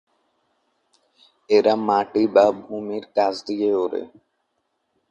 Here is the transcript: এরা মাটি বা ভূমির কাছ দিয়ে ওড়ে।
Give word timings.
এরা 1.49 1.73
মাটি 1.87 2.23
বা 2.35 2.45
ভূমির 2.61 3.05
কাছ 3.15 3.33
দিয়ে 3.47 3.69
ওড়ে। 3.83 4.01